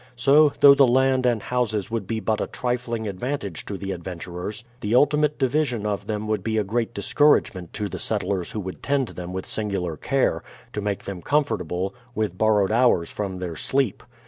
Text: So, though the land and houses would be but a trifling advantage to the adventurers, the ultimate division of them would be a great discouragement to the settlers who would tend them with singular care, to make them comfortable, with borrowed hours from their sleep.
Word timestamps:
So, 0.15 0.51
though 0.61 0.73
the 0.73 0.87
land 0.87 1.27
and 1.27 1.43
houses 1.43 1.91
would 1.91 2.07
be 2.07 2.19
but 2.19 2.41
a 2.41 2.47
trifling 2.47 3.07
advantage 3.07 3.65
to 3.67 3.77
the 3.77 3.91
adventurers, 3.91 4.63
the 4.79 4.95
ultimate 4.95 5.37
division 5.37 5.85
of 5.85 6.07
them 6.07 6.27
would 6.27 6.43
be 6.43 6.57
a 6.57 6.63
great 6.63 6.91
discouragement 6.95 7.71
to 7.73 7.87
the 7.87 7.99
settlers 7.99 8.51
who 8.53 8.59
would 8.61 8.81
tend 8.81 9.09
them 9.09 9.31
with 9.31 9.45
singular 9.45 9.95
care, 9.97 10.43
to 10.73 10.81
make 10.81 11.03
them 11.05 11.21
comfortable, 11.21 11.93
with 12.15 12.35
borrowed 12.35 12.71
hours 12.71 13.11
from 13.11 13.37
their 13.37 13.55
sleep. 13.55 14.01